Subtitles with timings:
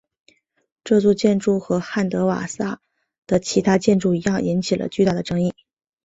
[0.83, 2.81] 这座建筑和汉德瓦萨
[3.27, 5.53] 的其他建筑一样引起了巨大的争议。